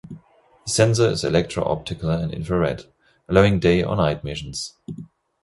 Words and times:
The 0.09 0.17
sensor 0.65 1.11
is 1.11 1.23
electro-optical 1.23 2.09
and 2.09 2.33
infrared, 2.33 2.85
allowing 3.29 3.59
day 3.59 3.83
or 3.83 3.95
night 3.95 4.23
missions. 4.23 4.73